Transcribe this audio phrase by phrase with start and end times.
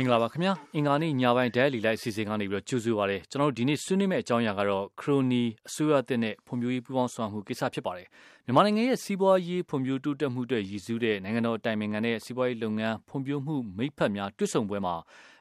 [0.00, 8.08] မင်္ဂလာပါခင်ဗျာအင်္ဂါနေ့ညပိုင်းဒဲလီလိုက်အစီအစဉ်ကနေပြီးတော့ကြိုဆိုပါရစေကျွန်တော်တို့ဒီနေ့ဆွေးနွေးမယ့်အကြောင်းအရာကတော့ခရိုနီအစိုးရအသစ်နဲ့ဖွံ့ဖြိုးရေးပူးပေါင်းဆောင်မှုကိစ္စဖြစ်ပါတယ်
[8.44, 14.94] မြန်မာနိုင်ငံရဲ့စီးပွားရေးဖွံ့ဖြိုးတိုးတက်မှုတွေရည်စူးတဲ့နိုင်ငံတော်တိုင်ပင်ခံတဲ့စီးပွားရေးလုပ်ငန်းဖွံ့ဖြိုးမှုမိဖက်များတွစ်ဆုံပွဲမှာ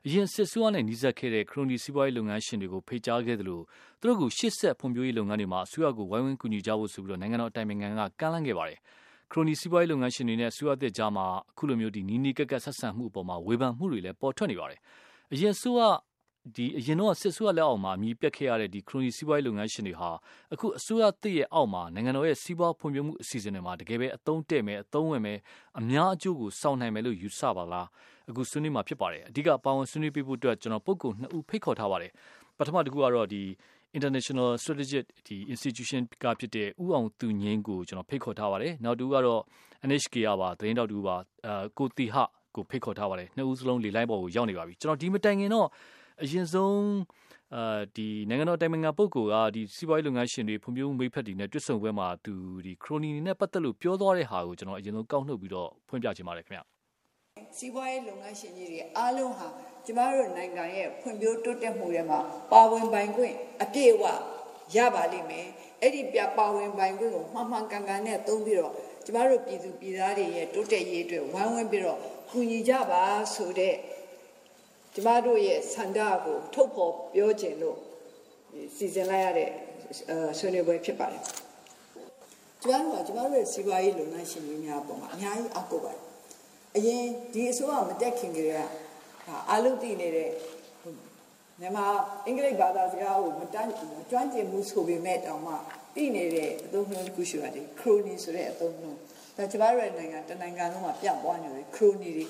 [0.05, 3.64] အရင်စစ်ဆိုးရနဲ့နှီးစပ်ခဲ့တဲ့ခရိုနီစီးပွားရေးလုပ်ငန်းရှင်တွေကိုဖိတ်ကြားခဲ့တယ်လို့
[4.00, 8.79] သူတို့ကရှစ်ဆက်ဖွံ့ဖြိုးရေးလုပ်ငန်းတွေမှာအစိုးရကိုဝိုင်းဝန်းကူညီကြဖို့ဆိုပြီးတော့နိုင်ငံတော်တိုင်ပင်ခံကကမ်းလှမ်းခဲ့ပါတယ်
[9.32, 14.79] ခရိုနီစီးပွားရေးလုပ်ငန်းရှင်တွေနဲ့အစိုးရအသစ်ကြားမှာအခုလိုမျိုးဒီနီးနီးကက်ကက်ဆက်ဆံမှုအပေါ်မှာဝေဖန်မှုတွေလည်းပေါ်ထွက်နေပါတယ်
[15.33, 15.79] အရင်ဆိုက
[16.55, 20.10] ဒီအရင်တော့စစ်ဆိုးရလက်အောက်မှာအမိပြက်ခဲ့ရတဲ့ဒီခရိုနီစီးပွားရေးလုပ်ငန်းရှင်တွေဟာ
[20.54, 25.39] အခုအစိုးရတည်ရဲ့အောက်မှာနိုင်ငံတော်ရဲ့စီးပွားဖွံ့ဖြိုးမှုအစီအစဉ်တွေမှာတကယ်ပဲအသုံးတဲ့မယ်အသုံးဝင်မယ်
[25.80, 27.88] အများအကျိုးကိုစောင့်နိုင်မယ်လို့ယူဆပါလား
[28.30, 32.11] အခုဆွေးနွေးမှာဖြစ်ပါတယ်အဓိကပါဝင်ဆွေးနွေးပေးဖို့အတွက်ကျွန်တော်ပုဂ္ဂိုလ်နှစ်ဦးဖိတ်ခေါ်ထားပါတယ်
[32.58, 33.41] ပထမတစ်ခုကတော့ဒီ
[33.98, 39.42] International Strategic ဒီ Institution ကဖြစ်တဲ့ဥအောင်သူငင်းကိုကျွန်တော်ဖိတ်ခေါ်ထားပါတယ်နောက်တစ်ခုကတော့
[39.88, 42.16] NHK ကပါသတင်းတောက်တူပါအဲကိုတီဟ
[42.55, 45.67] ကိုဖိတ်ခေါ်ထားပါတယ်နှစ်ဦးစလုံးလေလိုင်းပေါ်ကိုရောက်နေပါပြီကျွန်တော်ဒီမတိုင်ခင်တော့
[46.23, 46.80] အရင်ဆုံး
[47.55, 52.33] အာဒီနိုင်ငံတော်တိုင်ပင်ခံပုဂ္ဂိုလ်ကဒီစီးပွားရေးလုပ်ငန်းရှင်တွေဖွံ့ဖြိုးမှုမိဖက်တွေနဲ့တွစ်ဆုံပွဲမှာသူ
[52.66, 56.61] ဒီခရိုနီနဲ့ပတ်သက်လို့ပြောသွားတဲ့ဟာကိုကျွန်တော်အရင်ဆုံးကောက်နှုတ်ပြီးတော့ဖွင့်ပြချင်ပါတယ်ခင်ဗျ
[57.58, 59.47] စီးပွားရေးလုပ်ငန်းရှင်ကြီးတွေအားလုံးဟာ
[59.86, 62.19] ကျမတို့နိုင်ငံရဲ့ဖွံ့ဖြိုးတိုးတက်မှုတွေမှာ
[62.52, 63.33] ပါဝင်ပိုင်ခွင့်
[63.64, 64.03] အပြည့်အဝ
[64.75, 65.47] ရပါလိမ့်မယ်
[65.81, 68.73] အဲ့ဒီပြပါဝင်ပိုင်ခွင့်ကိုမှန်မှန်ကန်ကန်နဲ့သုံးပြီးတော့
[69.06, 73.03] ကျမတို့ပြည်သူပြည်သားတွေရဲ့တိုးတက်ရေးအတွက်ဝိုင်းဝန်းပြီးတော့ကူညီကြပါ
[73.36, 73.75] ဆိုတဲ့
[74.94, 77.78] ကျမတို့ရဲ့ဆန္ဒကိုထုတ်ဖော်ပြောခြင်းလို့
[78.75, 79.50] စီစဉ်လိုက်ရတဲ့
[80.38, 81.23] ဆွေးနွေးပွဲဖြစ်ပါတယ်
[82.63, 86.08] ကျမတို့ကကျမတို့ရဲ့စီးပွားရေးလုပ်ငန်းရှင်တွေများပုံမှာအများကြီးအောက်ကိုပါတယ်
[86.80, 90.30] အရင်ဒီအစိုးရမတက်ခင်ကတည်းကအားလုံးသိနေတဲ့
[91.59, 91.85] မြန်မာ
[92.25, 93.72] အင်္ဂလိပ်ဘာသာစကားကိုမတန်း
[94.09, 95.53] ကျွမ်းကျင်မှုဆိုပေမဲ့တောင်မှ
[95.95, 99.00] သိနေတဲ့အသုံးနှုန်းတစ်ခုရှိပါတယ်ခရိုနီဆိုတဲ့အသုံးနှုန်း
[99.38, 102.25] ဒါကျမတို့ရဲ့နိုင်ငံတနိုင်ငံလုံးမှာပြန့်ပွားနေတယ်ခရိုနီတွေ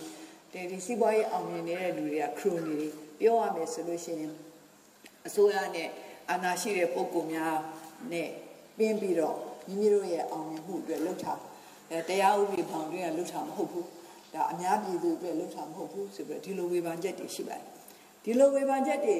[0.53, 2.87] ဒီဒီစီးပွားရေးအောင်မြင်နေတဲ့လူတွေကခရိုနီတွေ
[3.19, 4.33] ပြောရမယ်ဆိုလို့ရှိရင်
[5.27, 5.89] အစိုးရနဲ့
[6.29, 7.55] အာဏာရှိတဲ့ပုဂ္ဂိုလ်များ
[8.11, 8.29] နဲ့
[8.77, 9.37] ပင်းပြီးတော့
[9.67, 11.39] မိမိတို့ရဲ့အောင်မြင်မှုအတွက်လှုပ်ထား
[11.89, 13.87] အဲတရားဥပဒေဘောင်တွင်းကလှုပ်ထားမဟုတ်ဘူး
[14.33, 17.63] ဒါအများပြည်သူအတွက်လှုပ်ထားမဟုတ်ဘူးဆိုပြီးဒီလိုဝေဖန်ချက်တွေရှိပါတယ်
[18.23, 19.17] ဒီလိုဝေဖန်ချက်တွေ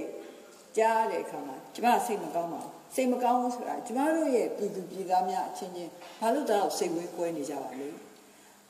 [0.78, 7.90] ကြားတဲ့အခါမှာကျမစိတ်မကောင်းပါဘူးစိတ်မကောင်းဘူးဆိုတာကျမတို့ရဲ့ပြည်သူပြည်သားများအချင်းချင်းဘာလို့တော့စိတ်ဝေးကွဲနေကြပါလဲ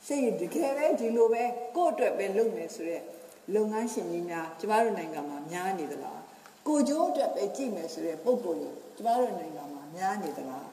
[0.08, 1.44] စိတ်တကယ်ပဲဒီလိုပဲ
[1.76, 3.02] ကိုယ့်အတွက်ပဲလုပ်မယ်ဆိုတဲ့
[3.56, 6.22] လုပ်ငန်းရှင်ကြီးများကျမတို့နိုင်ငံမှာများနေသလား
[6.68, 10.68] ကိုကျိုးအတွက်ပဲကြည့်မယ်ဆိုတဲ့ပုံပေါ်ကြီးကျမတို့နိုင်ငံမှာများနေသလား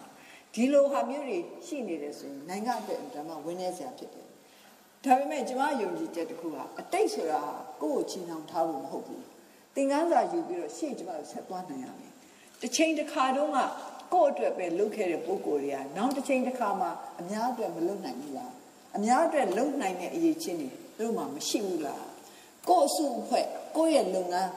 [0.54, 4.25] ဒီလိုဟာမျိုးတွေရှိနေတယ်ဆိုရင်နိုင်ငံအတွက်ဒါမှဝင်းနေစရာဖြစ်တယ်
[5.06, 7.42] ဒါပေမဲ့ကျမယုံကြည်ချက်တစ်ခုကအတိတ်ဆိုတာ
[7.82, 9.24] ကိုယ့်ကိုချီနှောင်ထားဖို့မဟုတ်ဘူး
[9.74, 12.12] သင်ခန်းစာယူပြီးတော့ရှေ့ကျမတို့ဆက်သွားနိုင်ရမယ်
[12.60, 13.58] တစ်ချိန်တစ်ခါတုန်းက
[14.12, 16.88] ကိုယ့်အတွက်ပဲလုပ်ခဲ့တဲ့ပုံကိုယ်တွေကနောက်တစ်ချိန်တစ်ခါမှ
[17.20, 18.52] အများအတွက်မလုပ်နိုင်ဘူးလား
[18.96, 20.68] အများအတွက်လုပ်နိုင်တဲ့အရေးချင်းတွေ
[21.00, 22.06] တို့မှမရှိဘူးလား
[22.68, 23.46] ကိုယ့်အစုအဖွဲ့
[23.76, 24.50] ကိုယ့်ရဲ့လုပ်ငန်း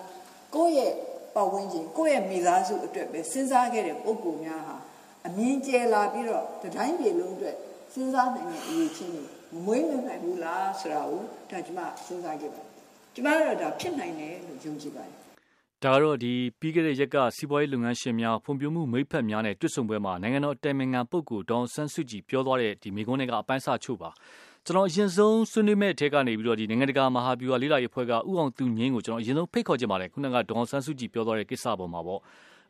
[0.55, 0.93] ကိုယ့်ရဲ့
[1.35, 4.77] ပတ်ဝန်းကျင်ကိုယ့်ရဲ့မိသားစုအတွက်ပဲစဉ်းစားခဲ့တဲ့ပုံကိုယ်များဟာ
[5.27, 7.55] အမြင်ကျယ်လာပြီးတော့တတိုင်းပြည်လုံးအတွက်
[7.93, 12.67] စဉ်းစားနိုင်တဲ့အရေးချင်းတွေ မမွေးနိုင်ဘူးလားဆိုတာကိုဒါကျမစဉ်းစားခဲ့ပါတယ်
[13.13, 15.15] ကျမတို့ဒါဖြစ်နိုင်တယ်လို့ယုံကြည်ပါတယ်
[15.83, 24.09] ဒါကတော့ဒီပြီးခဲ့တဲ့ရက်ကစီးပွားရေးလုပ်ငန်းရှင်များဖွံ့ဖြိုးမှုမိဖက်များနဲ့တွေ့ဆုံပွဲမှာနိုင်ငံတော်တိုင်ပင်ခံပုဂ္ဂိုလ်ဒေါန်ဆန်းစုကြည်ပြောသွားတဲ့ဒီမိကုန်းတွေကအပိုင်းစာချုပ်ပါ
[24.65, 32.21] ကျွန်တော်အရင်ဆုံးဆွေးနွေးမဲ့အထက်ကနေပြီးတော့ဒီနိုင်ငံတကာမဟာဗျူဟာလေးလာရေးဖွဲ့ကဥအောင်သူငင်းကိုကျွန်တော်အရင်ဆုံးဖိတ်ခေါ်ချင်ပါတယ်ခုနကဒေါန်ဆန်းစုကြည်ပြောသွားတဲ့ကိစ္စပေါ်မှာပေါ့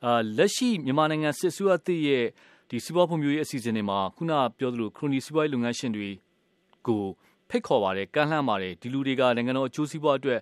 [0.06, 2.25] အာလက်ရှိမြန်မာနိုင်ငံစစ်ဆူအသည့်ရဲ့
[2.69, 6.09] ဒီစီးပွားဖွံ့ဖြိုးရေးအစီအစဉ်တွေမှာခုနကပြောသလိုခရိုနီစီးပွားရေးလုပ်ငန်းရှင်တွေ
[6.90, 7.04] ကို
[7.50, 10.40] ဖိတ်ခေါ်ပါတယ်ကမ်းလှမ်းပါတယ်ဒီလူတွေကနိုင်ငံတော်အကျိုးစီးပွားအတွက်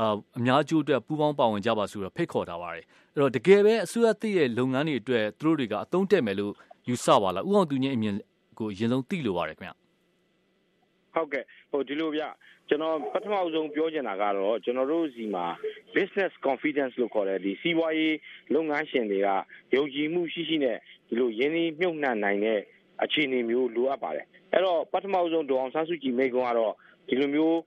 [0.00, 6.52] အာအများကျိုးအတွက်ပူးပေါင်းပါဝင်ကြပါဆိုတော့ဖိတ်ခေါ်ထားပါတယ်အဲ့တော့တကယ်ပဲအစိုးရသိရဲ့လုပ်ငန်းတွေအတွက်သူတို့တွေကအသုံးတက်မယ်လို့
[6.88, 8.14] ယူဆပါလားဥအောင်သူညအမြင်
[8.58, 9.72] ကိုအရင်ဆုံးသိလိုပါတယ်ခင်ဗျ
[11.14, 12.22] ဟုတ်ကဲ့ဟိုဒီလိုဗျ
[12.68, 15.46] ကျွန်တော်ပထမဆုံးပြောချင်တာကတော့ကျွန်တော်တို့စီမှာ
[15.94, 18.16] business confidence လို့ခေါ်တဲ့ဒီစီးပွားရေး
[18.54, 19.28] လုပ်ငန်းရှင်တွေက
[19.74, 20.76] ယုံကြည်မှုရှိရှိနဲ့
[21.08, 22.60] ဒီလိုရင်းနှီးမြှုပ်နှံနိုင်တဲ့
[23.02, 26.74] အခြေအနေမျိုးလိုအပ်ပါတယ် အဲ့တော့ပထမဆုံးဒေါအောင်ဆန်းစုကြည်မိန့်ခွန်းကတော့
[27.08, 27.58] ဒီလိုမျိုး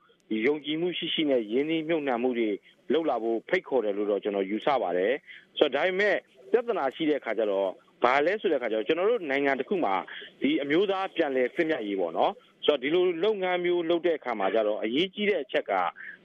[0.48, 2.50] ယုံကြည်မှုရှိရှိနဲ့ရင်းနှီးမြှုပ်နှံမှုတွေ
[2.94, 5.14] လုပ်လာဖို့ဖိတ်ခေါ်တယ်လို့တော့ကျွန်တော်ယူဆပါတယ်
[5.58, 6.16] ဆိုတော့ဒါပေမဲ့
[6.52, 7.70] ပြဿနာရှိတဲ့အခါကျတော့
[8.04, 9.96] ဘာလဲဆိုတဲ့အခါကျတော့ကျွန်တော်တို့နိုင်ငံတစ်ခုမှာ
[10.42, 12.32] ဒီအမျိုးသားပြန်လည်စစ်မြတ်ရေးပေါ့နော်
[12.66, 15.74] ဆိုတော့ဒီလိုလုပ်ငန်းမျိုးလုပ်တဲ့အခါမှာကျတော့အရေးကြီးတဲ့အချက်က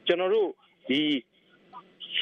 [0.06, 0.49] ကျွန်တော်တို့
[0.88, 1.02] ဒီ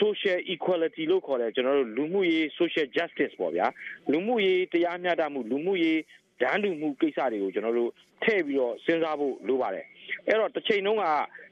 [0.00, 3.66] social equality လို့ခေါ်တဲ့ကျွန်တော်တို့လူမှုရေး social justice ပေါ့ဗျာ
[4.12, 6.00] လူမှုရေးတရားမျှတမှုလူမှုရေး
[6.40, 7.90] ဒန်းတူမှုကိစ္စတွေကိုကျွန်တော်တို့
[8.22, 9.86] ထည့်ပြီးတော့စဉ်းစားဖို့လိုပါတယ်
[10.26, 11.04] အဲ့တော့တစ်ချိန်လုံးက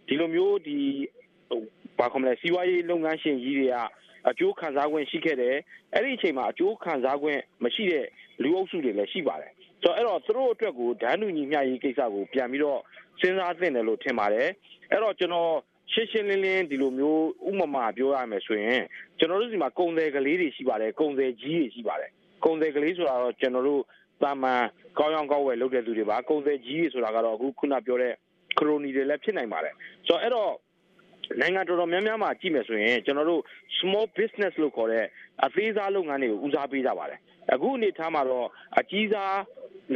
[0.08, 0.78] ဒီလိုမျိုးဒီ
[1.98, 3.76] ဘာခေါ်မလဲစီးပွားရေးလုပ်ငန်းရှင်ကြီးတွေက
[4.28, 5.56] အကျိုးခံစား권ရှိခဲ့တယ်
[5.94, 7.24] အဲ့ဒီအချိန်မှာအကျိုးခံစား권
[7.64, 8.06] မရှိတဲ့
[8.42, 9.52] လူအုပ်စုတွေလည်းရှိပါတယ်
[9.82, 12.80] ဆိုတော့အဲ့တော့သူတို့အတွက်ကိုဒန်းတူညီမျှရေးကိစ္စကိုပြန်ပြီးတော့
[13.20, 14.48] စဉ်းစားသင့်တယ်လို့ထင်ပါတယ်
[14.90, 15.52] အဲ့တော့ကျွန်တော်
[15.92, 18.82] ရှင်းရှင်းလင်းလင်းဒီလိုမျိုးဥမမာပြောရမယ်ဆိုရင်
[19.18, 22.10] ကျွန်တော်တို့ဒီမှာကုံတယ်ကလေးတွေရှိပါတယ်ကုံတယ်ကြီးတွေရှိပါတယ်
[22.44, 23.82] ကုံတယ်ကလေးဆိုတာတော့ကျွန်တော်တို့
[24.22, 24.62] တာမန်
[24.98, 28.12] ကောင်းရောင်းကောင်းဝယ်လုပ်တဲ့သူတွေပါကုံတယ်ကြီးတွေဆိုတာကတော့အခုခုနပြောတဲ့
[28.58, 29.74] ခရိုနီတွေလည်းဖြစ်နိုင်ပါတယ်
[30.06, 30.52] ဆိုတော့အဲ့တော့
[31.40, 33.42] နိုင်ငံတော်တော်များများမှာကြည့်မယ်ဆိုရင်ကျွန်တော်တို့
[33.78, 35.06] small business လို့ခေါ်တဲ့
[35.44, 37.18] အသေးစားလုပ်ငန်းတွေကိုဦးစားပေးကြပါတယ်
[37.52, 38.46] အခုအနေထားမှာတော့
[38.78, 39.36] အကြီးစား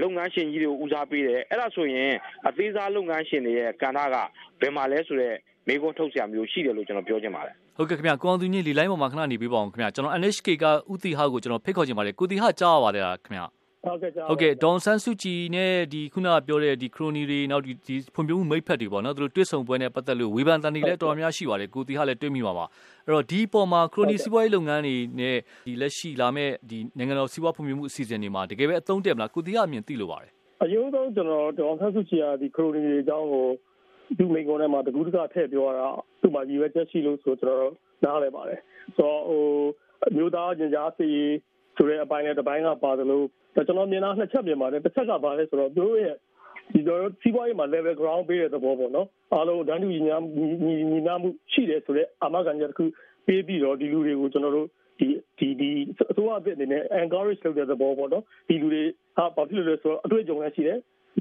[0.03, 2.13] လုပ်ငန်းရှင်ကြီးတွေကိုဦးစားပေးတယ်အဲ့ဒါဆိုရင်
[2.49, 4.17] အသေးစားလုပ်ငန်းရှင်တွေရဲ့ကဏ္ဍက
[4.61, 5.37] ဘယ်မှာလဲဆိုတော့
[5.69, 13.47] မိကုန်းထုတ်ဆရာမျိုးရှိတယ်လို့ကျွန်တော်ပြောချင်ပါတယ်ဟုတ်ကဲ့ခင်ဗျာကိုအောင်သူညလီလိုင်းပေါ်မှာခဏနေပြပါအောင်ခင်ဗျာကျွန်တော် NHK ကဥတီဟကိုကျွန်တော်ဖိတ်ခေါ်ချင်ပါတယ်ကိုတီဟကြားရပါတယ်ခင်ဗျာ
[13.85, 22.65] ဟုတ်ကဲ့ဟုတ်ကဲ့ဒေါန်ဆန်းစုကြည်နဲ့ဒီခုနကပြောတဲ့ဒီခရိုနီတွေနောက်ဒီဒီဖွံ့ဖြိုးမှုမိတ်ဖက်တွေပေါ့နော်သူတို့တွစ်ဆုံပွဲနဲ့ပတ်သက်လို့ဝေဖန်တန်တွေလည်းတော်တော်များရှိပါတယ်ကိုတီဟာလည်းတွေ့မိပါပါ
[23.07, 25.37] အဲ့တော့ဒီပေါ်မှာခရိုနီစီးပွားရေးလုပ်ငန်းတွေနဲ့
[25.67, 30.31] ဒီလက်ရှိလာမဲ့ဒီနိုင်ငံတော်စီးပွားဖွံ့ဖြိုးမှုအစီအစဉ်တွေမှာတကယ်ပဲအသုံးတည့်မလားကိုတီဟာအမြင်သိလို့ပါတယ်
[30.63, 33.47] အရင်ဆုံးကျွန်တော်ဒေါန်ဆန်းစုကြည်ကဒီခရိုနီတွေအကြောင်းကို
[34.19, 35.87] သူ့မိကုန်းထဲမှာတကူးတကထည့်ပြောတာ
[36.21, 37.73] သူ့မှာရည်ရွယ်ချက်ရှိလို့ဆိုကျွန်တော်
[38.05, 38.61] နားလည်ပါတယ်
[38.97, 39.45] ဆိုတော့ဟို
[40.17, 41.09] မျိုးသားကျင်ကြားစီ
[41.77, 43.23] ဆိုတဲ့အပိုင်းနဲ့တစ်ပိုင်းကပါသလို
[43.57, 46.17] ကျွန်တော်မြင်တာနှစ်ချက်မြင်ပါတယ်တစ်ချက်ကပါလဲဆိုတော့သူတို့ရဲ့
[46.73, 50.17] ဒီတော့စီးပွားရေးမှာ level ground ပေးတဲ့သဘောပေါ့နော်အားလုံးဒန်းတူညီညာ
[50.65, 52.85] ညီညာမှုရှိတယ်ဆိုတော့အာမခံချက်တစ်ခု
[53.27, 54.69] ပေးပြီးတော့ဒီလူတွေကိုကျွန်တော်တို့
[54.99, 55.07] ဒီ
[55.39, 55.71] ဒီဒီ
[56.11, 58.83] အစိုးရအသစ်အနေနဲ့ encourage လုပ်တဲ့သဘောပေါ့နော်ဒီလူတွေ
[59.17, 60.79] ဟာဘာဖြစ်လို့လဲဆိုတော့အတွေ့အကြုံလည်းရှိတယ်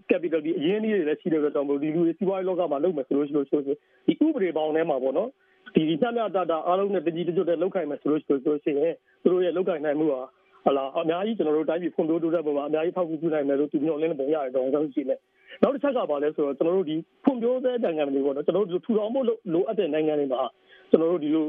[0.10, 3.78] capital ဒီအရင်းအနှီးတွေလည်းရှိတဲ့အတွက်ကြောင့်မို့ဒီလူတွေစီးပွားရေးလောကမှာလုပ်မယ်ဆိုလို့ရှိလို့ဆိုရင်
[4.08, 5.30] ဒီဥပဒေပေါင်းထဲမှာပေါ့နော်
[5.74, 10.22] ဒီဒီမျှမျှတတအားလုံးနဲ့တကြီးတကြွတဲ့လောက်ခိုင်မယ်ဆိုလို့ဆိုလို့ရှိရင်သူတို့ရဲ့လောက်ခိုင်နိုင်မှုဟာ
[10.66, 15.16] ဟလာအများကြီးကျွန်တော်တို့တိုင်းပြည်ဖွံ့ဖြိုးတိုးတက်ဖို့မှာအများကြီးထောက်ကူပြုနိုင်မယ်လို့သူမျိုးလင်းတဲ့ပုံရတယ်တော့ကျွန်တော်ရှိနေ
[15.62, 20.42] နောက်တစ်ချက်ကပါလဲဆိုတော့ကျွန်တော်တို့ဒီဖွံ့ဖြိုးတဲ့နိုင်ငံတွေပေါ့နော်ကျွန်တော်တို့ထူထောင်ဖို့လိုအပ်တဲ့နိုင်ငံတွေမှာ
[20.90, 21.46] ကျွန်တော်တို့ဒီလို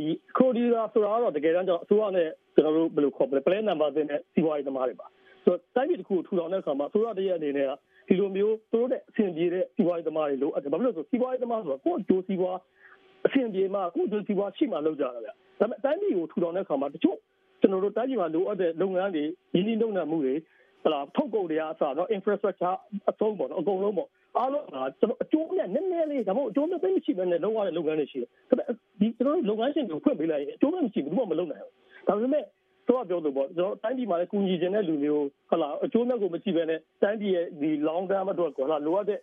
[0.00, 5.06] ဒီခရိုဒီယာဆိုတာတော့တကယ်တမ်းကျတော့အစိုးရနဲ့ကျွန်တော်တို့ဘယ်လိုခေါ်မလဲ plan number တင်တဲ့စီးပွားရေးသမားတွေပါ
[5.44, 7.70] ဆိုတော့တိုင်းပြည်တစ်ခုကိုထူထောင်တဲ့အခါမှာအစိုးရတရက်အနေနဲ့က
[8.08, 12.58] ဒီလိုမျိုးသူတို့နဲ့အဆင်ပြေတဲ့စီးပွားရေးသမားတွေလိုအပ်တယ်ဘာဖြစ်လို့ဆိုစီးပွားရေးသမားဆိုတော့ကိုယ့်အကျိုးစီးပွား
[13.26, 17.18] အဆင်ပြေမှကိုယ့်အကျိုးစီးပွားရှိမှလောက်ကြတာဗျဒါပေမဲ့အတိုင်းပြည်ကိုထူထောင်တဲ့အခါမှာတချို့
[17.60, 19.24] ကျွန်တော်တို့တိုင်းပြည်မှာလိုအပ်တဲ့လုပ်ငန်းတွေ
[19.54, 20.34] ရင်းနှီးမြှုပ်နှံမှုတွေ
[20.84, 22.76] ဟလာထုတ်ကုန်တွေအစားတော့ infrastructure
[23.10, 24.08] အဆုံးပေါ့နော်အကုန်လုံးပေါ့
[24.38, 32.44] အားလုံးကကျွန်တော်အကျိုးနဲ့နည်းနည်းလေးဒါမှမဟုတ်အကျိုးနဲ့သိမရှိဘဲနဲ့လုပ်ရတဲ့လုပ်ငန်းတွေရှိတယ်ဒါပေမဲ့ဒီကျွန်တော်တို့လုပ်ငန်းရှင်တွေကိုဖွင့်ပေးလိုက်ရင်အကျိုးနဲ့မရှိဘူးဘာမှမလုပ်နိုင်ဘူးဒါပေမဲ့
[32.88, 39.18] တော့ပြောလို့ပေါ့ကျွန်တော်တိုင်းပြည်မှာလည်းကူညီခြင်းတဲ့လူမျိုးဟလာအကျိုးမဲ့ကိုမရှိဘဲနဲ့တိုင်းပြည်ရဲ့ဒီ long term အတွက်ကောလာလိုအပ်တဲ့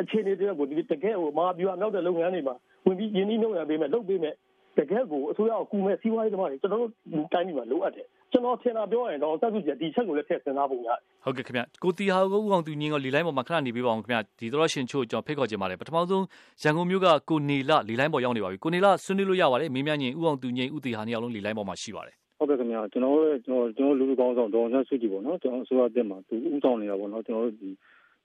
[0.00, 2.54] အခြေအနေတွေကိုဒီတကယ်ဟိုမဟာဗျူဟာမြောက်တဲ့လုပ်ငန်းတွေမှာ
[2.86, 4.34] ဝင်ပြီးယင်းနှီးမြှုပ်နှံပေးမယ်လုပ်ပေးမယ်
[4.78, 6.90] တကယ်ကိုအစိုးရကိုကူမဲ့စီးပွားရေးသမားတွေကျွန်တော်တို့
[7.32, 16.24] တိုင်းပြည်မှာလိုအပ်တယ်ကျွန်တော်ထင်တာပြောရင်တော့စက်စုကြဒီချက်ကိုလည်းထည့်စဉ်းစားဖို့ရတယ်ဟုတ်ကဲ့ခင်ဗျကိုတီဟာကိုဦးအောင်သူညင်းကလီလိုင်းပေါ်မှာခဏနေပေးပါအောင်ခင်ဗျဒီတော့ရှင်ချို့ကျွန်တော်ဖိတ်ခေါ်ခြင်းပါတယ်ပထမဆုံး
[16.62, 27.70] ရန်ကုန်မြို့ကကိုနေလလီလိုင်းပေါ်ရောက်နေပါပြီကိုနေလဆွေးနွေးလို့ရပါတယ်မင်းများညင်ဦးအောင်သူညင်းဦးတီဟာနေအောင်လုံးလီလိုင်းပေါ်မှာရှိပါတယ်ဟုတ်ကဲ့ခင်ဗျာကျွန်တော်တို့ကျွန်တော်ကျွန်တော်လူလူကောင်းဆောင်ဒေါ်ဆန်းစုကြည်ပေါ့နော်ကျွန်တော်အစိုးရတက်မှာသူဥဆောင်နေတာပေါ့နော်ကျွန်တော်တို့ဒီ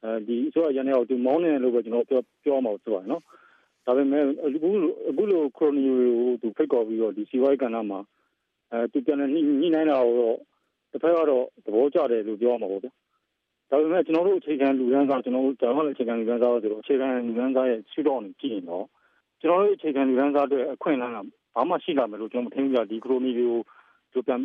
[0.04, 3.21] အဲဒီအစိုးရရန်ရောက်သူမောင်းနေတယ်လို့ပဲကျွန်တော်ပြောပြောမှာဆိုပါနော်
[3.86, 4.69] ဒါပေမဲ့အခု
[5.10, 8.00] အခုလိုခရိုနီကိုသူဖိတ်ခေါ်ပြီးတော့ဒီစီဝိုင်းကဏ္ဍမှာ
[8.72, 10.38] အဲသူပြန်နေညှိနှိုင်းတာတော့
[10.92, 12.92] တစ်ဖက်ကတော့သဘောကျတယ်လို့ပြောမှာပေါ့ဗျာ
[13.69, 18.86] ဒါပေမဲ့ကျွန်တော်တို့အခြေခံလူရန်စားကျွန်တော်တို့ဒါမှလည်းအခြေခံလူရန်စားဆိုတော့အခြေခံလူရန်စားရဲ့ရှုထောင့်ကိုကြည့်ရင်တော့
[19.42, 21.18] ကျွန်တော်တို့အခြေခံလူရန်စားတွေအခွင့်အလမ်းက
[21.56, 23.60] ဘာမှရှိလာမယ်လို့ကျွန်တော်မထင်ဘူးကြာဒီခရိုနီတွေကို
[24.13, 24.39] သူပြန်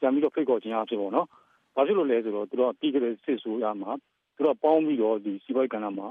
[0.00, 1.26] ပြန်ပြီးတော့ဖိတ်ခေါ်ခြင်းအဖြစ်ပေါ့နော်
[1.74, 3.90] ဘာဖြစ်လို့လဲဆိုတော့သူတို့တီးကြတဲ့စစ်ဆိုရမှာ
[4.36, 6.06] သူတို့ပေါင်းပြီးတော့ဒီစီးပွားရေးကဏ္ဍမှာ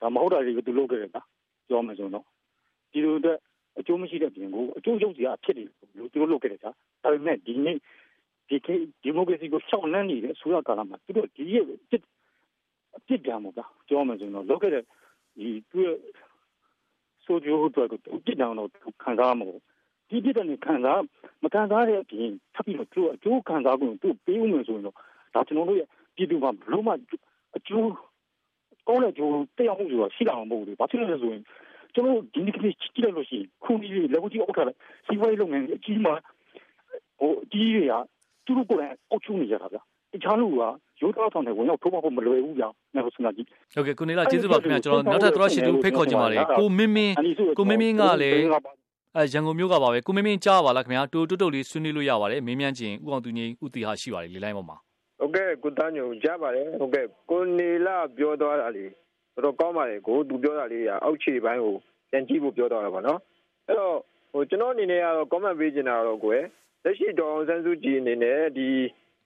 [0.00, 1.22] ဒါမဟုတ်တာတွေကိုသူလုပ်ခဲ့တယ်ဗျာ
[1.68, 2.24] ပြောမယ်ဆိုတော့
[2.92, 3.36] ဒီလိုတဲ့
[3.78, 5.68] အကျိုးမရှိတဲ့ပြင်ကိုအကျိုးချုပ်စီအဖြစ်တယ်
[5.98, 6.70] လို့သူတို့လုပ်ခဲ့တယ်ဗျာ
[7.02, 7.76] ဒါပေမဲ့ဒီနေ့
[8.48, 12.02] ဒီကိဒီမိုကရေစီကိုရှောင်လန်းနေတဲ့အစိုးရကာလမှာသူတို့ဒီရဲ့အဖြစ်
[12.96, 14.84] အဖြစ်ပြန်မှာဗျာပြောမယ်ဆိုတော့လုပ်ခဲ့တဲ့
[15.38, 15.96] ဒီသူရဲ့
[17.24, 18.70] ဆိုကြိုးအတွက်ကိုပြစ်ဒဏ်တော့
[19.02, 19.60] ခံစားမှာပေါ့
[20.08, 21.00] ဒီပြစ်ဒဏ်ကိုခံစား
[21.42, 24.96] မခံစားတဲ့အပြင်ထပ်ပြီးတော့သူ့အကျိုးခံစားခွင့်သူ့ပေးဦးမယ်ဆိုရင်တော့
[25.34, 26.92] ဒါကျွန်တော်တို့ရဲ့ပြည်သူမှာဘလို့မှ
[27.56, 27.88] အကျိုး
[28.88, 31.42] ကောင်းတဲ့ကျိုးတက်ရောက်မှုဆိုတာရှိတာမဟုတ်ဘူး။ဘာဖြစ်လို့လဲဆိုရင်
[31.94, 36.14] ကျွန်တော်ဒီနေ့ကလေးကြည့်လိုက်လို့ရှိရင်ခုနီးလေးလက်ဝကြီးအောက်ထားလိုက်စီးပွားရေးလုပ်ငန်းအကြီးမှာ
[37.20, 37.94] ဟိုအကြီးတွေက
[38.44, 39.78] သူတို့ကိုယ်တိုင်အောက်ချုံနေကြတာဗျ။
[40.12, 40.52] တခြားလူက
[41.00, 47.14] ရိုးသားဆောင်တယ်ဝင်ရောက်ထိုးပေါက်ဖို့မလွယ်ဘူးဗျာ။နောက်ဆုံးကကြည့်။ဟုတ်ကဲ့ကိုနေလာကျေးဇူးပါခင်ဗျာကျွန်တော်နောက်ထပ်တော့ရှိသူဖိတ်ခေါ်ကြပါလေ။ကိုမင်းမင်း
[47.58, 48.44] ကိုမင်းမင်းကလည်း
[49.16, 54.76] အဲရန်ကုန်မြို့ကပါပဲကိုမင်းမင်းကြားပါလားခင်ဗျာတူတူတုတ်လေးဆွေးနွေးလို့ရပါတယ်မင်းမြန်းချင်းဥအောင်သူငိဥတီဟာရှိပါတယ်လေလိုင်းပေါ်မှာ
[55.24, 58.86] ဟုတ်ကဲ့ကိုတန်းညုံကြားပါတယ်ဟုတ်ကဲ့ကိုနေလာပြောသွားတာလေ
[59.34, 61.76] တော်တော်ကောင်းပါတယ်ကိုသူပြောတာလေးကအောက်ခြေပိုင်းကို
[62.10, 63.20] ပြန်ကြည့်ဖို့ပြောတော့တာပါနော်
[63.66, 63.96] အဲ့တော့
[64.32, 66.44] ဟိုကျွန်တော်အနေနဲ့ကတော့ comment ပေးချင်တာတော့ကိုယ်
[66.84, 68.68] လက်ရှိဒေါအောင်ဆန်းစုကြည်အနေနဲ့ဒီ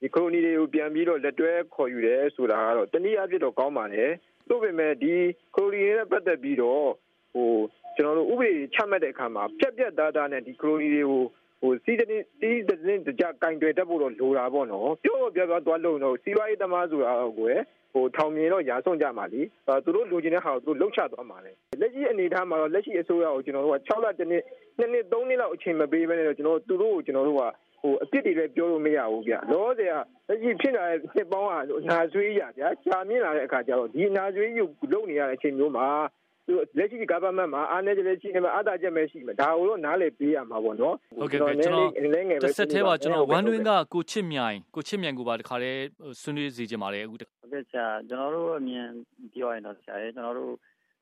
[0.01, 4.11] ဒီခရိုနီတွေကိုပြန်ပြီးတော့လက်တွဲခေါ်ယူတယ်ဆိုတာကတော့တနည်းအားဖြင့်တော့ကောင်းပါတယ်
[4.49, 5.13] သို့ပေမဲ့ဒီ
[5.55, 6.87] ခရိုနီတွေနဲ့ပတ်သက်ပြီးတော့
[7.33, 7.51] ဟို
[7.95, 11.23] ကျွန်တော်တို့ဥပဒေချမှတ်တဲ့အခါမှာပြက်ပြက်သားသားနဲ့ဒီခရိုနီတွေကို
[11.61, 12.07] ဟဟိုစီးတဲ့
[12.39, 17.53] စီးတဲ့တကြကင်တွေတက်ဖို့တော့လိုတာပေါ့နော်ပြောတော့ပြောတော့သွားလို့တော့စီးပွားရေးသမားဆိုတာကို
[17.93, 19.41] ဟိုထောင်မြင်တော့ရာဆုံးကြမှာလी
[19.83, 21.51] သူတို့လိုချင်တဲ့ဟာကိုသူတို့လှုပ်ချသွားမှာလေ
[21.81, 24.43] လက်ရှိအနေထားမှာတော့လက်ရှိအစိုးရကိုကျွန်တော်တို့က6လတနှစ်
[24.77, 27.43] နှစ်နှစ်3နှစ်လောက်အချိန်မပေးဘဲနဲ့တော့ကျွန်တော်တို့သူတို့ကိုကျွန်တော်တို့က
[27.81, 29.95] ဟိုအပြစ်တွေလည်းပြောလို့မရဘူးဗျလောဆယ်က
[30.27, 31.51] လက်ရှိဖြစ်လာတဲ့နှစ်ပေါင်းက
[31.89, 35.87] နာဆွေးရဗျာကြာမြင့်လာတဲ့အခါကျတော့ဒီနာဆွေးယူလုပ်နေရတဲ့အချိန်မျိုးမှာ
[36.28, 36.28] သူ
[36.77, 41.89] လက်ရှိ government မှာအားနည်းချက်လည်းရှိနေမှာအားသာချက်လည်းရှိမှာဒါကိုတော့နားလည်ပေးရမှာပေါ့နော်ဟုတ်ကဲ့ကျွန်တော်
[42.43, 45.81] တစ်ဆက်သေးပါကျွန်တော် one win ကကိုချစ်မြိုင်ကိုချစ်မြိုင်ကိုပါတခါတည်း
[46.21, 47.21] ဆွေးနွေးစီခြင်းပါတယ်အခုဟုတ်
[47.53, 48.87] ကဲ့ဆရာကျွန်တော်တို့အမြင်
[49.33, 50.53] ပြောရင်တော့ဆရာရဲ့ကျွန်တော်တို့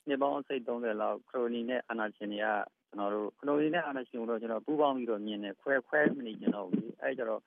[0.07, 2.47] နှစ်ပေါင်းစိတ်30လောက်ခရိုနီနဲ့အာနာရှင်တွေက
[2.89, 7.41] ကျွန်တော်တို့ခရိုနီနဲ့အာနာရှင်တို့ကျွန်တော်ပူးပေါင်းပြီးတော့မြင်တယ်ခွဲခွဲမနေကြတော့ဘူးအဲကြတော့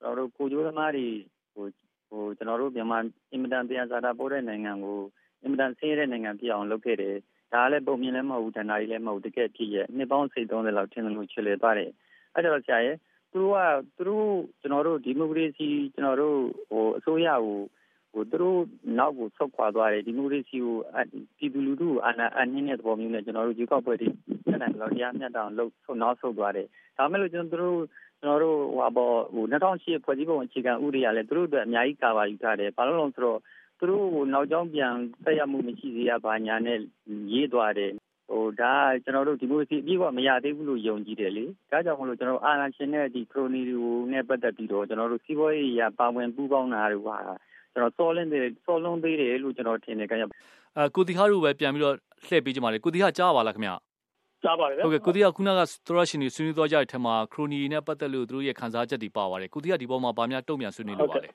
[0.00, 1.06] ကျွန်တော်တို့ကိုကျိုးသမားတွေ
[1.54, 1.66] ဟို
[2.08, 2.98] ဟိုကျွန်တော်တို့မြန်မာ
[3.32, 5.00] အင်မတန်တရားစာတာပို့တဲ့နိုင်ငံကို
[5.42, 7.16] အင်မတန်ဆင်းရဲတဲ့နိုင်ငံပြအောင်လုပ်ခဲ့တယ်
[7.52, 11.90] ဒါလည်းပုံမြင်လည်းမဟုတ်ဘူးတဏှာကြီးလည်းမဟုတ်တကယ်ဖြစ်ရဲ့နှစ်ပေါင်းစိတ်30လောက်ထင်လို့ချစ်လေသွားတယ်
[12.34, 12.96] အဲဒါတော့ဆရာရဲ့
[13.32, 13.58] သူတို့က
[13.96, 14.28] သူတို့
[14.60, 16.38] ကျွန်တော်တို့ဒီမိုကရေစီကျွန်တော်တို့
[16.70, 17.58] ဟိုအစိုးရကို
[18.12, 18.58] ဟိုသူတို့
[18.98, 20.76] နောက်ကိုဆုတ်ခွာသွားတယ်ဒီမိုကရေစီကို
[21.38, 24.08] ပြည်သူလူထုကိုအာဏာအနှင်းတဲ့သဘောမျိုးနဲ့ကျွန်တော်တို့ယူကောက်ပွဲတွေ
[24.46, 26.66] တက်နိုင်လို့တရားမျှတအောင်လုပ်ဆုတ်နောက်ဆုတ်သွားတယ်
[26.98, 27.78] ဒါမဲ့လို့ကျွန်တော်တို့
[28.20, 33.38] ကျွန်တော်တို့ဟိုဘောဟို2008ဖွဲ့စည်းပုံအခြေခံဥပဒေကလည်းသူတို့အတွက်အများကြီးကာဗာယူထားတယ်ဘာလို့လဲဆိုတော့
[33.82, 36.78] သူတို့ကိုနောက်ကျောင်းပြန်ဆက်ရမှုမရှိစေရပါညာနဲ့
[37.32, 37.92] ရေးသွားတယ်
[38.30, 38.74] ဟိုဒါ
[39.04, 47.16] ကျွန်တော်တို့ဒီမိုကရေစီအပြည့်အဝမရသေးဘူးလို့ယုံကြည်တယ်လေဒါကြောင့်မလို့ကျွန်တော်အာဏာရှင်နဲ့ဒီခရိုနီတွေကိုနဲ့ပတ်သက်ပြီးတော့ကျွန်တော်တို့စီးပွားရေးရပါဝင်ပူးပေါင်းတာတွေဟာ
[47.72, 50.24] ကျွန်တော်စောလင်းတယ်စောလုံးသေးတယ်လို့ကျွန်တော်ထင်တယ်ခင်ဗျ
[50.76, 51.96] အဲကိုတီဟာတို့ပဲပြန်ပြီးတော့
[52.26, 53.70] လှည့်ပေးကြပါလေကိုတီဟာကြားပါလားခင်ဗျ
[54.44, 61.30] ကြားပါတယ်ဗျဟုတ်ကဲ့ကိုတီဟာခုနကသရရှင်တွေဆွေးနွေးသွားကြတဲ့ထက်မှာခရိုနီနဲ့ပတ်သက်လို့သူတို့ရဲ့ခံစားချက်တွေပါပါတယ်ကိုတီဟာဒီပေါ်မှာဗာများတုံ့ပြန်ဆွေးနွေးလို့ပါလေ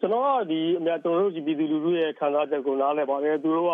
[0.00, 3.72] ကျွန်တော်ကဒီအများကျွန်တော်တို့ဒီပြည်သူလူထုရဲ့ခံစားချက်ကိုနားလည်ပါတယ်သူတို့က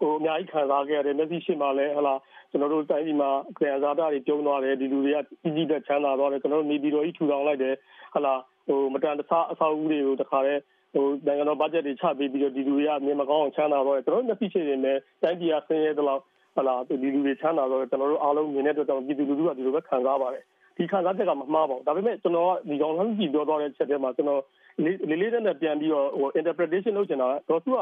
[0.00, 2.14] ဟိုအများကြီးခံစားခဲ့ရတယ်မျက်စိရှိမှလည်းဟလာ
[2.50, 7.74] ကျွန်တော်တို့တိုင်းပြည်မှာခံစားတာတွေပြုံးသွားတယ်ဒီလူတွေကကြီးကြီးတဲ့ချမ်းသာသွားတယ်ကျွန်တော်တို့နေပြည်တော်ကြီးထူထောင်လိုက်တယ်
[8.14, 8.34] ဟလာ
[8.66, 10.60] ဟိုမတန်တဆအဆောက်အဦတွေကိုတခါတည်း
[10.94, 16.22] ဟိုနိုင်ငံတော်ဘတ်ဂျက်တွေချပေးပြီးတော့ဒီလူတွေကမြင်မကောင်းအောင်ချမ်းသာတော့ကျွန်တော်တို့မျက်စိရှိနေတယ်တိုင်းပြည်ကဆင်းရဲတဲ့လောက်
[16.54, 20.44] ဟလာဒီလူတွေချမ်းသာတော့ကျွန်တော်တို့အားလုံးမြင်တဲ့အတွက်ကြောင့်ပြည်သူလူထုကဒီလိုပဲခံစားပါတယ်
[20.76, 24.42] ဒီခံစားချက်ကမမှားပါဘူးဒါပေမဲ့ကျွန်တော်ကဒီကောင်ဆန်းကြည့်ပြောသွားတဲ့ချက်ထဲမှာကျွန်တော်
[24.84, 27.78] လေးလေးနဲ့ပြန်ပြီးတော့ဟို interpretation လုပ်ချင်တာတော့သူက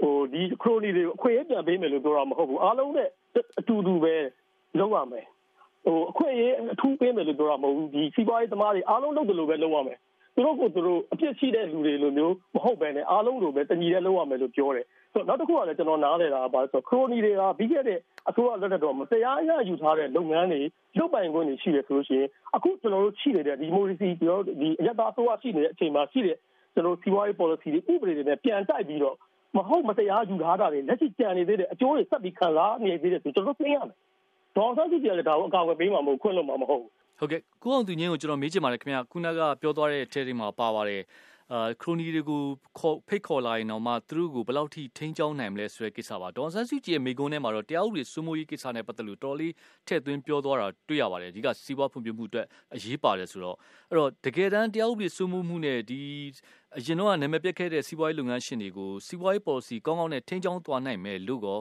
[0.00, 3.08] ဟိုဒီ crony တွေကိုအခွင့်အရေးပြန်ပေးမယ်လို့ပြောတာမဟုတ်ဘူးအားလုံးနဲ့
[3.58, 4.14] အတူတူပဲ
[4.78, 5.26] လုပ်ရမယ်
[5.84, 9.98] ဟိုအခွင့်အရေးအထူးပေးမယ်လို့ပြောတာမဟုတ်ဘူးဒီစီးပွားရေးသမားတွေအားလုံးလုပ်တယ်လို့ပဲလုပ်ရမယ်
[10.38, 20.60] သူတို့ကိုသူတို့အပြစ်ရှိတဲ့လူတွေလိုမျိုးမဟုတ်ပဲနဲ့အားလုံးလိုပဲတညီတဲ့လုပ်ရမယ်လို့ပြောတယ်ဆိုတော့နောက်တစ်ခုကလည်းကျွန်တော်နားလည်တာကဘာလဲဆိုတော့ crony တွေကပြီးခဲ့တဲ့အစိုးရလက်ထက်တော့မတရားအရယူထားတဲ့လုပ်ငန်းတွေ
[20.98, 26.36] ရုပ်ပိုင်ခွင့်တွေရှိတယ်ဆိုလို့ရှိရင်အခုကျွန်တော်တို့ရှိနေတဲ့ဒီမိုကရေစီပြောဒီအရသာအစိုးရရှိနေတဲ့အချိန်မှာရှိတဲ့
[26.74, 29.16] ကျွန်တော်စီးပွားရေး policy တွေဥပဒေတွေနဲ့ပြန်တိုက်ပြီးတော့
[29.56, 33.96] မဟုတ်မတရားယူထားတာတွေလက်ရှိကြံနေသေးတဲ့အကျိုးတွေဆက်ပြီးခံစားနေသေးတယ်ဆိုကျွန်တော်တို့သိရမယ်
[34.56, 41.02] ဒေါ်ဆန်းစုကြည်လည်းဒါကိုအကာအကွယ်ပေးမှာမဟုတ်ခွင့်လို့မှာမဟုတ်ဘူး ဟုတ်ကဲ့ကိုအောင်သူငင်းကိုကျွန်တော်မေးချင်ပါတယ်ခင်ဗျာခုနကပြောသွားတဲ့အထက်တွေမှာပါပါတယ်
[41.52, 42.42] အာခရိုနီတွေကို
[42.78, 49.52] ခေါ်ဖိတ်ခေါ်လာရင်တော့မှသူတို့ကိုဘယ်လောက်ထိထိန်းချောင်းနိုင်မလဲဆိုတဲ့ကိစ္စပါဒေါ်ဆန်းစုကြည်ရဲ့မိကုန်းထဲမှာတော့တရားဥပဒေစိုးမိုးရေးကိစ္စနဲ့ပတ်သက်လို့တော်လေး
[49.86, 53.56] ထည့်သွင်းပြောသွားတာတွေ့ရပါတယ်ဒီကစီးပွားဖွံ့ဖြိုးမှုအတွက်အရေးပါတယ်ဆိုတော့
[53.90, 56.00] အဲ့တော့တကယ်တမ်းတရားဥပဒေစိုးမိုးမှုနဲ့ဒီ
[56.78, 61.58] အရင်တော့နာမည်ပြက်ခဲ့တဲ့စီးပွားရေးလုပ်ငန်းရှင်တွေကိုစီးပွားရေး policy ကောင်းကောင်းနဲ့ထိန်းချောင်းသွားနိုင်မယ်လို့ကော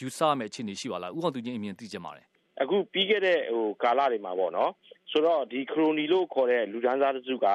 [0.00, 2.26] ယူဆမယ့်အခြေအနေရှိပါလားဥက္ကဋ္ဌသူချင်းအမြင်သိကြပါတယ်
[2.62, 4.70] အခုပြီးခဲ့တဲ့ဟိုကာလတွေမှာပေါ့နော်
[5.10, 7.46] ဆိုတော့ဒီခရိုနီလို့ခေါ်တဲ့လူဒန်းစားတစုက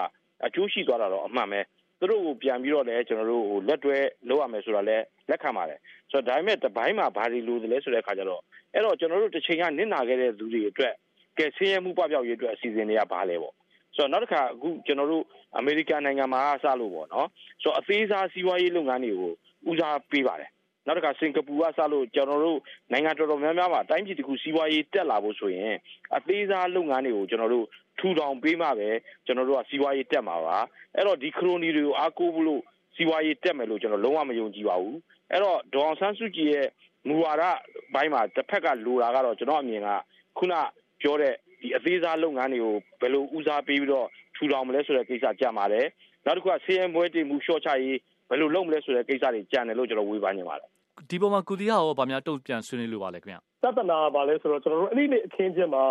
[0.45, 1.61] အကျိုးရှိသွားတာတော့အမှန်ပဲ
[1.99, 3.97] သူတို့ကိုပြန်ပြီးတော့လည်းကျွန်တော်တို့ဟိုလက်တွဲ
[4.29, 5.79] လုပ်ရမယ်ဆိုတာလည်းလက်ခံပါတယ်
[6.11, 8.41] ဆိုတော့ဒါပေမဲ့တပိုင်းမှာဘာတွေလိုသလဲဆိုတဲ့အခါကျတော့
[8.73, 10.93] အဲ့တော့ကျွန်တော်တို့တစ်ချိန်ကနစ်နာခဲ့တဲ့သူတွေအတွက်
[11.37, 13.53] ကဲဆင်းရဲမှုပပျောက်ရေးအတွက်အစီအစဉ်တွေကဘာလဲပေါ့
[13.95, 15.23] ဆိုတော့နောက်တစ်ခါအခုကျွန်တော်တို့
[15.57, 17.27] အမေရိကန်နိုင်ငံမှာစလို့ပေါ့နော်
[17.61, 19.33] ဆိုတော့အသေးစားစီးပွားရေးလုပ်ငန်းတွေကို
[19.69, 20.49] ဦးစားပေးပါတယ်
[20.85, 22.59] နောက်တစ်ခါစင်ကာပူကစလို့ကျွန်တော်တို့
[22.91, 25.73] နိုင်ငံတော်တော်များများမှာတိုင်းပြည်တစ်ခုစီးပွားရေးတက်လာဖို့ဆိုရင်
[26.15, 27.65] အသေးစားလုပ်ငန်းတွေကိုကျွန်တော်တို့
[27.99, 28.89] ထူထောင်ပေးမှပဲ
[29.25, 30.57] ကျွန်တော်တို့ကစီးပွားရေးတက်မှာပါ
[30.95, 32.61] အဲ့တော့ဒီခရိုနီတွေကိုအားကိုးဖို့လို့
[32.95, 34.97] စီးပွားရေးတက်မယ်လို့ကျွန်တော်လုံးဝမယုံကြည်ပါဘူး
[35.31, 36.67] အဲ့တော့ဒေါအောင်ဆန်းစုကြည်ရဲ့
[37.07, 37.43] မူဝါဒ
[37.93, 39.89] ဘိုင်းမှာတစ်ဖက်ကလိုတာကတော့ကျွန်တော်အမြင်က
[40.37, 40.53] ခုန
[41.01, 45.85] ပြောတဲ့ဒီအသေးစားလုပ်ငန်းတွေကိုဘယ်လိုဦးစားပေးပြီးတော့ထူထောင်မလဲဆိုတဲ့ကိစ္စကြံပါတယ်
[46.25, 50.69] နောက်တစ်ခုကစီးရဲမွေးတင်မှုရှော့ချရေးဘ ယ်လိုလုပ်မလဲဆိုတဲ့ကိစ္စတွေကြံတယ်လို့ကျွန်တော်ဝေဖန်နေပါတယ်
[51.09, 55.83] ဒီပေါ်မှာကုတီဟာရောဗာများတုံ့ပြန်ဆွေးနွေးလို့ပါလဲခင်ဗျသတ္တနာပါလဲဆိုတော့ကျွန်တော်တို့အဲ့ဒီနေ့အခင်းချင်းမှာ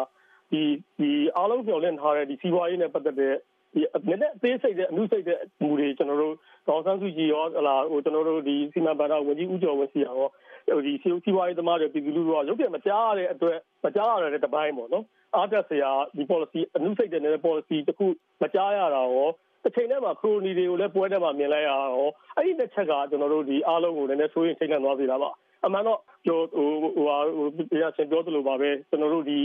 [0.50, 0.62] ဒီ
[0.98, 3.34] ဒီအားလုံးပြောင်းလဲထားတဲ့ဒီစီးပွားရေးနဲ့ပတ်သက်တဲ့
[3.74, 6.34] ဒီနည်းနည်းအသေးစိတ်တဲ့အမှုစိတ်တဲ့မူတွေကျွန်တော်တို့
[6.68, 15.04] ဒေါ်ဆန်းစုကြည်ရောဟလာဟိုကျွန်တော်တို့ဒီစီမံဘဏ္ဍာဝန်ကြီးဦးကျော်ဝင်းစီရောဟိုဒီစီစီးပွားရေးသမားတွေပြည်သူလူထုကရုပ်ပြမကြားရတဲ့အတွက်မကြားရတဲ့တပိုင်းပေါ့နော်
[15.36, 18.06] အားတက်စရာဒီ policy အမှုစိတ်တဲ့ policy တခု
[18.42, 19.28] မကြားရတာရော
[19.62, 25.30] တစ်ချိန်တည်းမှာခရိုနီတွေကိုလည်းပွဲထဲမှာမြင်လိုက်ရအောင်အဲ့ဒီတစ်ချက်ကကျွန်တော်တို့ဒီအားလုံးကိုလည်းနည်းနည်းဆိုရင်ချိန်လန့်သွားစေတာပါ
[25.64, 29.38] အမှန်တော့ပြောဟိုဟိုဟာဟိုတရားရှင်ပြောသလိုပါပဲကျွန်တော်တို့ဒီ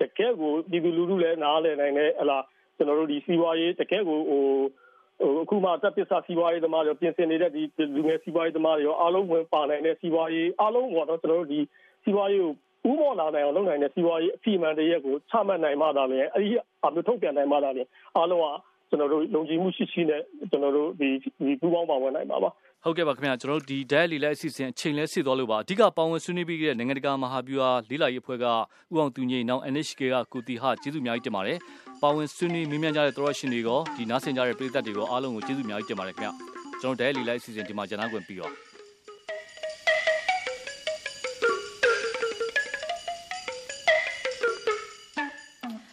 [0.00, 2.38] တကယ်ကိုပြည်သူလူထုလည်းနားလည်နိုင်တယ်ဟလာ
[2.76, 4.42] ကျွန်တော်တို့ဒီစီးပွားရေးတကယ်ကိုဟို
[5.20, 7.62] ဟိုအခုမှတပ်ပစ္စည်းစီးပွားရေးသမားတွေပြင်ဆင်နေတဲ့ဒီ
[7.96, 11.60] လူငယ်စီးပွားရေးသမားတွေရောအားလုံးဝင်ပါနိုင်တဲ့စီးပွားရေးအားလုံးပေါ့နော်ကျွန်တော်တို့ဒီ
[12.04, 16.48] စီးပွားရေးကိုဥမော်လာနိုင်အောင်လုပ်နိုင်တဲ့စီးပွားရေးအစီအမံတရက်ကိုချမှတ်နိုင်မှသာလေအဲ့ဒီ
[16.84, 17.82] အမျိုးထုတ်ပြန်နိုင်မှသာလေ
[18.16, 18.46] အားလုံးက
[18.88, 21.08] ကျွန်တော်တို့လုံခြုံမှုရှိရှိနဲ့ကျွန်တော်တို့ဒီ
[21.44, 22.50] ဒီပူးပေါင်းပါဝင်နိုင်ပါပါ
[22.84, 28.52] ဟုတ်ကဲ့ပါခင်ဗျာကျွန်တော်တို့ဒီ dial လီလိုက်အစီအစဉ်အချိန်လဲစစ်သွားလို့ပါအဓိကပါဝင်ဆွေးနွေးပြီးတဲ့နိုင်ငံတကာမဟာဗျူဟာလေးလာရေးအဖွဲ့ကဥ
[28.94, 31.58] အောင်သူငိမ့်နောက် NHK ကကိုတီဟာကျေးဇူးအများကြီးတင်ပါတယ်
[32.02, 36.32] ပါဝင်ဆွေးနွေးမြင်းမြန်းကြတဲ့သောရရှင်တွေကဒီနားဆင်ကြတဲ့ပရိသတ်တွေကအားလုံးကိုကျေးဇူးအများကြီးတင်ပါတယ်ခင်ဗျာ
[36.80, 38.52] ကျွန်တော် dial လီလိုက်အစီအစဉ်ဒီမှာကျန်နာခွင့်ပြီးတော့